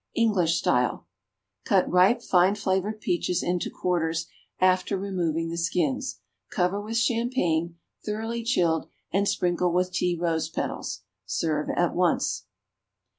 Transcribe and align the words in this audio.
= 0.07 0.13
(English 0.15 0.57
style.) 0.57 1.05
Cut 1.63 1.87
ripe, 1.87 2.23
fine 2.23 2.55
flavored 2.55 3.01
peaches 3.01 3.43
into 3.43 3.69
quarters, 3.69 4.25
after 4.59 4.97
removing 4.97 5.49
the 5.51 5.59
skins. 5.59 6.21
Cover 6.49 6.81
with 6.81 6.97
champagne, 6.97 7.75
thoroughly 8.03 8.43
chilled, 8.43 8.87
and 9.11 9.27
sprinkle 9.27 9.71
with 9.71 9.91
tea 9.93 10.17
rose 10.19 10.49
petals. 10.49 11.03
Serve 11.27 11.69
at 11.69 11.93
once. 11.93 12.47